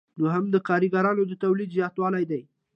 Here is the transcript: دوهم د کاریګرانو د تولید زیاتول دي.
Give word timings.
دوهم 0.19 0.45
د 0.51 0.55
کاریګرانو 0.67 1.23
د 1.27 1.33
تولید 1.43 1.69
زیاتول 1.77 2.13
دي. 2.31 2.41